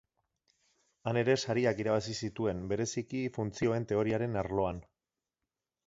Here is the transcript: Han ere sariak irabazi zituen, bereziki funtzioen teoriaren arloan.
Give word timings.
Han 1.11 1.19
ere 1.21 1.35
sariak 1.45 1.83
irabazi 1.83 2.17
zituen, 2.27 2.65
bereziki 2.73 3.23
funtzioen 3.39 3.89
teoriaren 3.93 4.45
arloan. 4.45 4.85